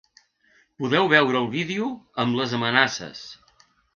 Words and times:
Podeu 0.83 1.09
veure 1.11 1.37
el 1.41 1.51
vídeo 1.51 1.91
amb 2.25 2.39
les 2.41 2.57
amenaces. 2.61 3.23